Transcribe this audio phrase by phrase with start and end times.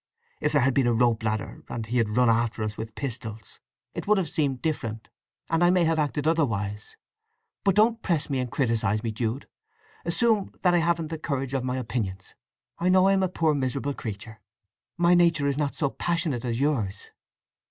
[0.39, 3.59] If there had been a rope ladder, and he had run after us with pistols,
[3.93, 5.09] it would have seemed different,
[5.47, 6.97] and I may have acted otherwise.
[7.63, 9.47] But don't press me and criticize me, Jude!
[10.03, 12.33] Assume that I haven't the courage of my opinions.
[12.79, 14.41] I know I am a poor miserable creature.
[14.97, 17.11] My nature is not so passionate as yours!"